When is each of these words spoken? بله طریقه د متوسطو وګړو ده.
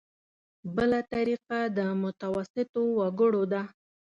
بله 0.75 0.99
طریقه 1.13 1.59
د 1.77 1.79
متوسطو 2.01 2.81
وګړو 2.97 3.43
ده. 3.53 3.61